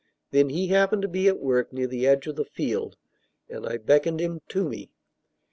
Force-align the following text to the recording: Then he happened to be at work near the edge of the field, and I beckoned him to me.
Then 0.31 0.49
he 0.49 0.69
happened 0.69 1.03
to 1.03 1.07
be 1.07 1.27
at 1.27 1.37
work 1.39 1.71
near 1.71 1.85
the 1.85 2.07
edge 2.07 2.25
of 2.25 2.35
the 2.35 2.43
field, 2.45 2.97
and 3.47 3.67
I 3.67 3.77
beckoned 3.77 4.19
him 4.19 4.41
to 4.49 4.67
me. 4.67 4.89